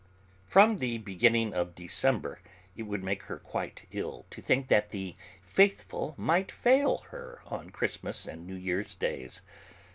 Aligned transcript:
From 0.47 0.77
the 0.77 0.97
beginning 0.97 1.53
of 1.53 1.75
December 1.75 2.41
it 2.75 2.81
would 2.89 3.03
make 3.03 3.21
her 3.25 3.37
quite 3.37 3.83
ill 3.91 4.25
to 4.31 4.41
think 4.41 4.67
that 4.67 4.89
the 4.89 5.15
'faithful' 5.45 6.15
might 6.17 6.51
fail 6.51 7.05
her 7.11 7.43
on 7.45 7.69
Christmas 7.69 8.25
and 8.25 8.47
New 8.47 8.55
Year's 8.55 8.95
Days. 8.95 9.43